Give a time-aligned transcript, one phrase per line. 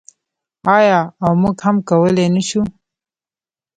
[0.77, 2.61] آیا او موږ هم کولی نشو؟